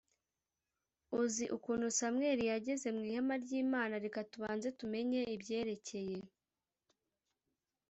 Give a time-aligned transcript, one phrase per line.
[1.21, 6.19] uzi ukuntu Samweli yageze mu ihema ry Imana Reka tubanze tumenye ibyerekeye